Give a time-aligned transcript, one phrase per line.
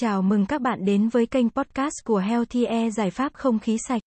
[0.00, 3.76] Chào mừng các bạn đến với kênh podcast của Healthy Air giải pháp không khí
[3.88, 4.02] sạch.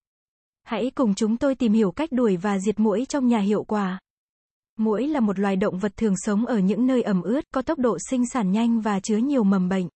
[0.64, 4.00] Hãy cùng chúng tôi tìm hiểu cách đuổi và diệt muỗi trong nhà hiệu quả.
[4.78, 7.80] Muỗi là một loài động vật thường sống ở những nơi ẩm ướt, có tốc
[7.80, 9.88] độ sinh sản nhanh và chứa nhiều mầm bệnh.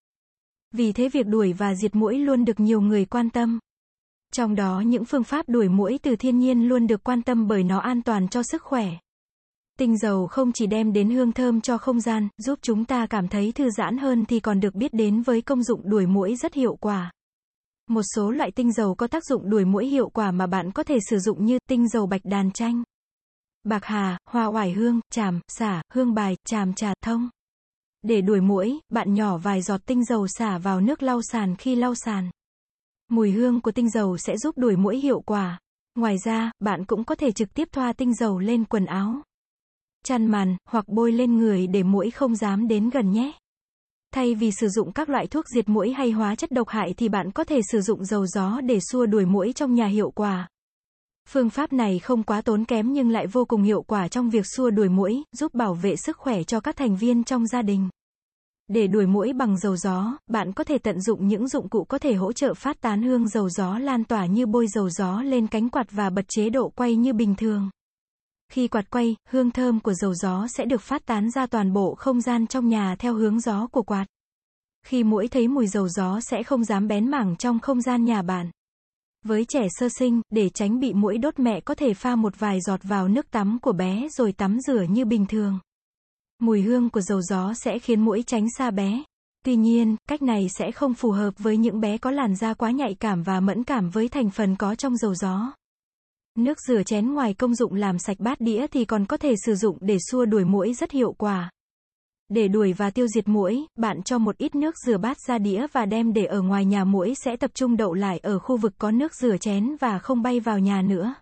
[0.74, 3.60] Vì thế việc đuổi và diệt muỗi luôn được nhiều người quan tâm.
[4.34, 7.64] Trong đó những phương pháp đuổi muỗi từ thiên nhiên luôn được quan tâm bởi
[7.64, 8.92] nó an toàn cho sức khỏe.
[9.80, 13.28] Tinh dầu không chỉ đem đến hương thơm cho không gian, giúp chúng ta cảm
[13.28, 16.54] thấy thư giãn hơn thì còn được biết đến với công dụng đuổi muỗi rất
[16.54, 17.12] hiệu quả.
[17.90, 20.84] Một số loại tinh dầu có tác dụng đuổi muỗi hiệu quả mà bạn có
[20.84, 22.84] thể sử dụng như tinh dầu bạch đàn chanh,
[23.64, 27.30] bạc hà, hoa oải hương, tràm, xả, hương bài, tràm trà, thông.
[28.02, 31.76] Để đuổi muỗi, bạn nhỏ vài giọt tinh dầu xả vào nước lau sàn khi
[31.76, 32.30] lau sàn.
[33.12, 35.60] Mùi hương của tinh dầu sẽ giúp đuổi muỗi hiệu quả.
[35.96, 39.22] Ngoài ra, bạn cũng có thể trực tiếp thoa tinh dầu lên quần áo
[40.06, 43.32] chăn màn, hoặc bôi lên người để muỗi không dám đến gần nhé.
[44.14, 47.10] Thay vì sử dụng các loại thuốc diệt muỗi hay hóa chất độc hại thì
[47.10, 50.48] bạn có thể sử dụng dầu gió để xua đuổi muỗi trong nhà hiệu quả.
[51.30, 54.46] Phương pháp này không quá tốn kém nhưng lại vô cùng hiệu quả trong việc
[54.56, 57.90] xua đuổi muỗi, giúp bảo vệ sức khỏe cho các thành viên trong gia đình.
[58.68, 61.98] Để đuổi muỗi bằng dầu gió, bạn có thể tận dụng những dụng cụ có
[61.98, 65.48] thể hỗ trợ phát tán hương dầu gió lan tỏa như bôi dầu gió lên
[65.48, 67.70] cánh quạt và bật chế độ quay như bình thường.
[68.56, 71.96] Khi quạt quay, hương thơm của dầu gió sẽ được phát tán ra toàn bộ
[71.96, 74.06] không gian trong nhà theo hướng gió của quạt.
[74.88, 78.22] Khi muỗi thấy mùi dầu gió sẽ không dám bén mảng trong không gian nhà
[78.22, 78.52] bạn.
[79.26, 82.62] Với trẻ sơ sinh, để tránh bị muỗi đốt mẹ có thể pha một vài
[82.62, 85.60] giọt vào nước tắm của bé rồi tắm rửa như bình thường.
[86.40, 89.04] Mùi hương của dầu gió sẽ khiến muỗi tránh xa bé.
[89.46, 92.72] Tuy nhiên, cách này sẽ không phù hợp với những bé có làn da quá
[92.72, 95.54] nhạy cảm và mẫn cảm với thành phần có trong dầu gió.
[96.36, 99.56] Nước rửa chén ngoài công dụng làm sạch bát đĩa thì còn có thể sử
[99.56, 101.52] dụng để xua đuổi muỗi rất hiệu quả.
[102.30, 105.68] Để đuổi và tiêu diệt muỗi, bạn cho một ít nước rửa bát ra đĩa
[105.74, 108.74] và đem để ở ngoài nhà muỗi sẽ tập trung đậu lại ở khu vực
[108.78, 111.16] có nước rửa chén và không bay vào nhà nữa.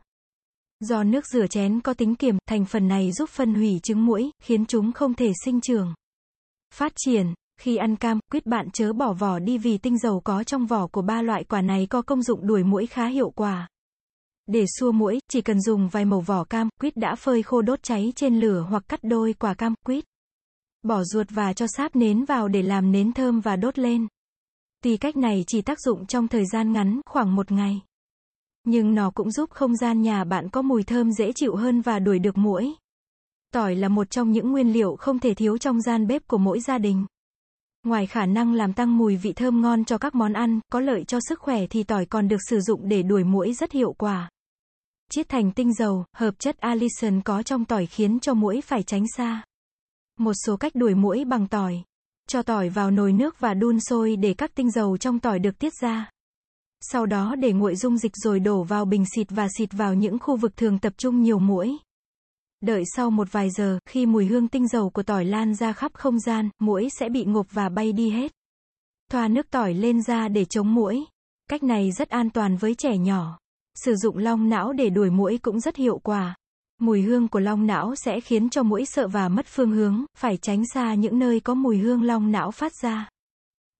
[0.79, 4.31] Do nước rửa chén có tính kiềm, thành phần này giúp phân hủy trứng muỗi,
[4.43, 5.93] khiến chúng không thể sinh trưởng.
[6.73, 10.43] Phát triển Khi ăn cam, quyết bạn chớ bỏ vỏ đi vì tinh dầu có
[10.43, 13.67] trong vỏ của ba loại quả này có công dụng đuổi muỗi khá hiệu quả.
[14.47, 17.83] Để xua muỗi, chỉ cần dùng vài màu vỏ cam, quýt đã phơi khô đốt
[17.83, 20.05] cháy trên lửa hoặc cắt đôi quả cam, quýt.
[20.83, 24.07] Bỏ ruột và cho sáp nến vào để làm nến thơm và đốt lên.
[24.83, 27.81] Tuy cách này chỉ tác dụng trong thời gian ngắn, khoảng một ngày.
[28.63, 31.99] Nhưng nó cũng giúp không gian nhà bạn có mùi thơm dễ chịu hơn và
[31.99, 32.73] đuổi được muỗi.
[33.53, 36.59] Tỏi là một trong những nguyên liệu không thể thiếu trong gian bếp của mỗi
[36.59, 37.05] gia đình.
[37.83, 41.03] Ngoài khả năng làm tăng mùi vị thơm ngon cho các món ăn, có lợi
[41.03, 44.29] cho sức khỏe thì tỏi còn được sử dụng để đuổi muỗi rất hiệu quả
[45.15, 49.05] chiết thành tinh dầu, hợp chất allicin có trong tỏi khiến cho muỗi phải tránh
[49.17, 49.43] xa.
[50.19, 51.83] Một số cách đuổi muỗi bằng tỏi.
[52.27, 55.59] Cho tỏi vào nồi nước và đun sôi để các tinh dầu trong tỏi được
[55.59, 56.09] tiết ra.
[56.81, 60.19] Sau đó để nguội dung dịch rồi đổ vào bình xịt và xịt vào những
[60.19, 61.77] khu vực thường tập trung nhiều muỗi.
[62.61, 65.91] Đợi sau một vài giờ, khi mùi hương tinh dầu của tỏi lan ra khắp
[65.93, 68.31] không gian, muỗi sẽ bị ngộp và bay đi hết.
[69.11, 71.03] Thoa nước tỏi lên da để chống muỗi.
[71.49, 73.39] Cách này rất an toàn với trẻ nhỏ.
[73.75, 76.35] Sử dụng long não để đuổi muỗi cũng rất hiệu quả.
[76.79, 80.37] Mùi hương của long não sẽ khiến cho muỗi sợ và mất phương hướng, phải
[80.37, 83.09] tránh xa những nơi có mùi hương long não phát ra.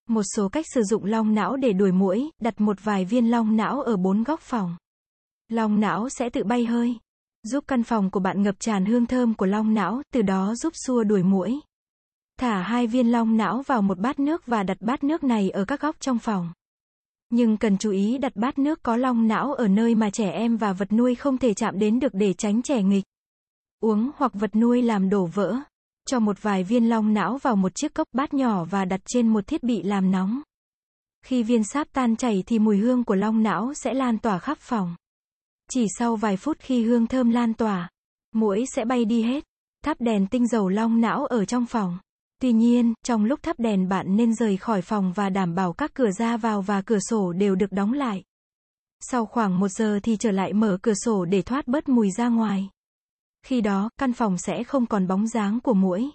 [0.10, 3.58] Một số cách sử dụng long não để đuổi muỗi, đặt một vài viên long
[3.58, 4.76] não ở bốn góc phòng.
[5.50, 6.98] Long não sẽ tự bay hơi,
[7.44, 10.74] giúp căn phòng của bạn ngập tràn hương thơm của long não, từ đó giúp
[10.88, 11.60] xua đuổi muỗi.
[12.40, 15.66] Thả hai viên long não vào một bát nước và đặt bát nước này ở
[15.66, 16.52] các góc trong phòng.
[17.36, 20.58] Nhưng cần chú ý đặt bát nước có long não ở nơi mà trẻ em
[20.58, 23.04] và vật nuôi không thể chạm đến được để tránh trẻ nghịch.
[23.80, 25.56] Uống hoặc vật nuôi làm đổ vỡ.
[26.08, 29.28] Cho một vài viên long não vào một chiếc cốc bát nhỏ và đặt trên
[29.28, 30.42] một thiết bị làm nóng.
[31.26, 34.58] Khi viên sáp tan chảy thì mùi hương của long não sẽ lan tỏa khắp
[34.58, 34.96] phòng.
[35.70, 37.90] Chỉ sau vài phút khi hương thơm lan tỏa,
[38.32, 39.44] muỗi sẽ bay đi hết.
[39.84, 41.98] Thắp đèn tinh dầu long não ở trong phòng.
[42.44, 45.94] Tuy nhiên, trong lúc thắp đèn bạn nên rời khỏi phòng và đảm bảo các
[45.94, 48.24] cửa ra vào và cửa sổ đều được đóng lại.
[49.00, 52.28] Sau khoảng một giờ thì trở lại mở cửa sổ để thoát bớt mùi ra
[52.28, 52.70] ngoài.
[53.46, 56.10] Khi đó, căn phòng sẽ không còn bóng dáng của muỗi.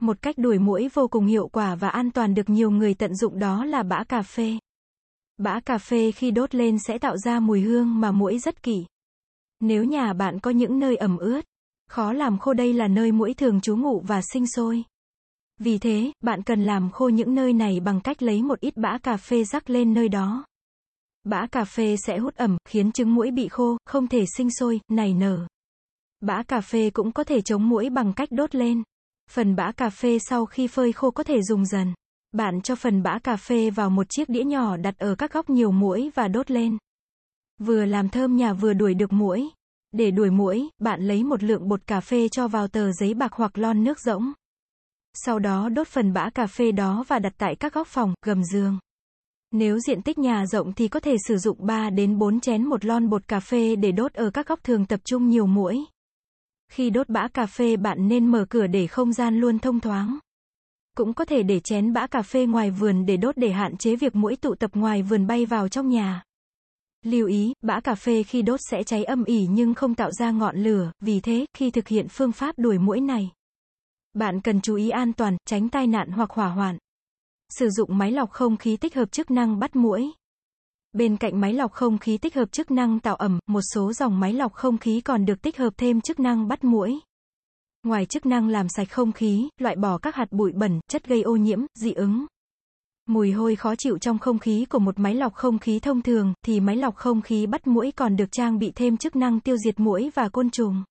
[0.00, 3.14] Một cách đuổi muỗi vô cùng hiệu quả và an toàn được nhiều người tận
[3.14, 4.58] dụng đó là bã cà phê.
[5.38, 8.84] Bã cà phê khi đốt lên sẽ tạo ra mùi hương mà muỗi rất kỵ.
[9.60, 11.44] Nếu nhà bạn có những nơi ẩm ướt,
[11.88, 14.84] khó làm khô đây là nơi muỗi thường trú ngụ và sinh sôi.
[15.64, 18.98] Vì thế, bạn cần làm khô những nơi này bằng cách lấy một ít bã
[18.98, 20.44] cà phê rắc lên nơi đó.
[21.24, 24.80] Bã cà phê sẽ hút ẩm, khiến trứng muỗi bị khô, không thể sinh sôi,
[24.88, 25.46] nảy nở.
[26.20, 28.82] Bã cà phê cũng có thể chống muỗi bằng cách đốt lên.
[29.30, 31.94] Phần bã cà phê sau khi phơi khô có thể dùng dần.
[32.32, 35.50] Bạn cho phần bã cà phê vào một chiếc đĩa nhỏ đặt ở các góc
[35.50, 36.78] nhiều muỗi và đốt lên.
[37.58, 39.48] Vừa làm thơm nhà vừa đuổi được muỗi.
[39.92, 43.32] Để đuổi muỗi, bạn lấy một lượng bột cà phê cho vào tờ giấy bạc
[43.32, 44.32] hoặc lon nước rỗng.
[45.14, 48.44] Sau đó đốt phần bã cà phê đó và đặt tại các góc phòng, gầm
[48.44, 48.78] giường.
[49.52, 52.84] Nếu diện tích nhà rộng thì có thể sử dụng 3 đến 4 chén một
[52.84, 55.78] lon bột cà phê để đốt ở các góc thường tập trung nhiều muỗi.
[56.72, 60.18] Khi đốt bã cà phê bạn nên mở cửa để không gian luôn thông thoáng.
[60.96, 63.96] Cũng có thể để chén bã cà phê ngoài vườn để đốt để hạn chế
[63.96, 66.22] việc muỗi tụ tập ngoài vườn bay vào trong nhà.
[67.04, 70.30] Lưu ý, bã cà phê khi đốt sẽ cháy âm ỉ nhưng không tạo ra
[70.30, 73.30] ngọn lửa, vì thế, khi thực hiện phương pháp đuổi muỗi này,
[74.14, 76.78] bạn cần chú ý an toàn, tránh tai nạn hoặc hỏa hoạn.
[77.48, 80.10] Sử dụng máy lọc không khí tích hợp chức năng bắt muỗi.
[80.92, 84.20] Bên cạnh máy lọc không khí tích hợp chức năng tạo ẩm, một số dòng
[84.20, 86.98] máy lọc không khí còn được tích hợp thêm chức năng bắt muỗi.
[87.82, 91.22] Ngoài chức năng làm sạch không khí, loại bỏ các hạt bụi bẩn, chất gây
[91.22, 92.26] ô nhiễm, dị ứng,
[93.10, 96.34] mùi hôi khó chịu trong không khí của một máy lọc không khí thông thường,
[96.46, 99.56] thì máy lọc không khí bắt muỗi còn được trang bị thêm chức năng tiêu
[99.56, 100.84] diệt muỗi và côn trùng.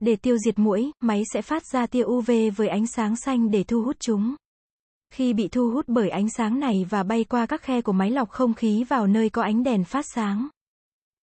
[0.00, 3.64] Để tiêu diệt muỗi, máy sẽ phát ra tia UV với ánh sáng xanh để
[3.64, 4.34] thu hút chúng.
[5.14, 8.10] Khi bị thu hút bởi ánh sáng này và bay qua các khe của máy
[8.10, 10.48] lọc không khí vào nơi có ánh đèn phát sáng.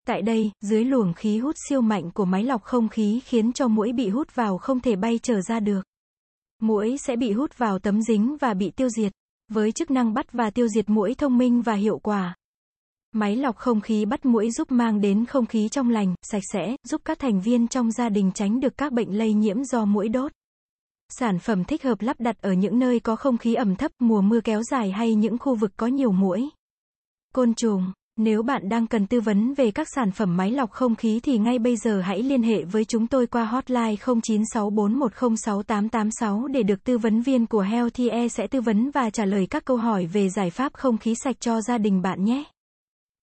[0.08, 3.68] Tại đây, dưới luồng khí hút siêu mạnh của máy lọc không khí khiến cho
[3.68, 5.82] muỗi bị hút vào không thể bay trở ra được.
[6.62, 9.12] Muỗi sẽ bị hút vào tấm dính và bị tiêu diệt.
[9.52, 12.36] Với chức năng bắt và tiêu diệt muỗi thông minh và hiệu quả.
[13.16, 16.76] Máy lọc không khí bắt muỗi giúp mang đến không khí trong lành, sạch sẽ,
[16.84, 20.10] giúp các thành viên trong gia đình tránh được các bệnh lây nhiễm do muỗi
[20.10, 20.32] đốt.
[21.10, 24.22] Sản phẩm thích hợp lắp đặt ở những nơi có không khí ẩm thấp, mùa
[24.22, 26.50] mưa kéo dài hay những khu vực có nhiều muỗi.
[27.34, 30.96] Côn trùng Nếu bạn đang cần tư vấn về các sản phẩm máy lọc không
[30.96, 36.64] khí thì ngay bây giờ hãy liên hệ với chúng tôi qua hotline 0964106886 để
[36.64, 39.78] được tư vấn viên của Healthy Air sẽ tư vấn và trả lời các câu
[39.78, 42.44] hỏi về giải pháp không khí sạch cho gia đình bạn nhé.